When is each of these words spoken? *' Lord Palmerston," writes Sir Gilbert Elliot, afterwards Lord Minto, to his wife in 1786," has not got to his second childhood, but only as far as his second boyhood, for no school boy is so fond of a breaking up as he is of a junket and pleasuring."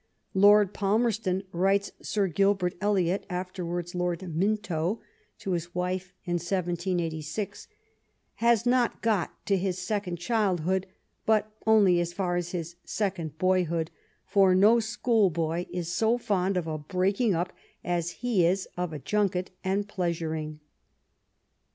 *' 0.23 0.33
Lord 0.49 0.73
Palmerston," 0.73 1.43
writes 1.51 1.91
Sir 2.01 2.25
Gilbert 2.27 2.73
Elliot, 2.81 3.23
afterwards 3.29 3.93
Lord 3.93 4.23
Minto, 4.35 4.99
to 5.37 5.51
his 5.51 5.75
wife 5.75 6.11
in 6.25 6.37
1786," 6.39 7.67
has 8.47 8.65
not 8.65 9.03
got 9.03 9.45
to 9.45 9.55
his 9.57 9.77
second 9.77 10.15
childhood, 10.17 10.87
but 11.27 11.51
only 11.67 11.99
as 11.99 12.13
far 12.13 12.35
as 12.35 12.49
his 12.49 12.77
second 12.83 13.37
boyhood, 13.37 13.91
for 14.25 14.55
no 14.55 14.79
school 14.79 15.29
boy 15.29 15.67
is 15.69 15.93
so 15.93 16.17
fond 16.17 16.57
of 16.57 16.65
a 16.65 16.79
breaking 16.79 17.35
up 17.35 17.53
as 17.83 18.09
he 18.25 18.43
is 18.43 18.67
of 18.75 18.91
a 18.93 18.97
junket 18.97 19.51
and 19.63 19.87
pleasuring." 19.87 20.61